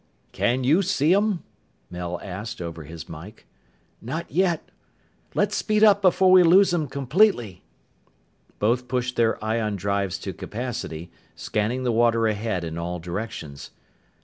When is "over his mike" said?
2.59-3.45